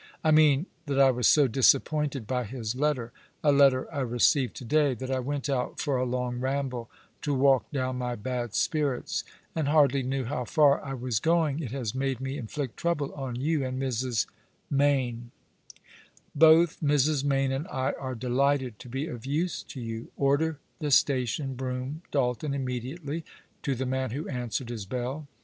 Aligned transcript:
"I 0.23 0.31
mean 0.31 0.65
that 0.87 0.97
I 0.99 1.11
was 1.11 1.27
so 1.27 1.47
disappointed 1.47 2.25
by 2.25 2.45
his 2.45 2.73
letter— 2.73 3.11
a 3.43 3.51
letter 3.51 3.85
I 3.93 3.99
received 3.99 4.55
to 4.55 4.65
day— 4.65 4.95
that 4.95 5.11
I 5.11 5.19
went 5.19 5.47
out 5.47 5.79
for 5.79 5.95
a 5.97 6.05
long 6.05 6.39
ramble 6.39 6.89
to 7.21 7.35
walk 7.35 7.69
down 7.69 7.99
my 7.99 8.15
bad 8.15 8.55
spirits, 8.55 9.23
and 9.55 9.67
hardly 9.67 10.01
knew 10.01 10.23
how 10.23 10.43
far 10.45 10.83
I 10.83 10.95
was 10.95 11.19
going. 11.19 11.59
It 11.61 11.69
has 11.71 11.93
made 11.93 12.19
me 12.19 12.35
inflict 12.39 12.77
trouble 12.77 13.13
on 13.13 13.35
you, 13.35 13.63
and 13.63 13.79
Mrs. 13.79 14.25
""Mayne. 14.71 15.29
Both 16.33 16.79
Mrs. 16.81 17.23
Mayne 17.23 17.51
and 17.51 17.67
I 17.67 17.91
are 17.99 18.15
delighted 18.15 18.79
to 18.79 18.89
be 18.89 19.05
of 19.05 19.27
use 19.27 19.61
to 19.65 19.79
you. 19.79 20.11
Order 20.17 20.57
the 20.79 20.89
station 20.89 21.53
brougham, 21.53 22.01
Dalton, 22.09 22.53
immedi 22.53 22.97
ately," 22.99 23.21
to 23.61 23.75
the 23.75 23.85
man 23.85 24.09
who 24.09 24.27
answered 24.27 24.69
his 24.69 24.87
bell. 24.87 25.27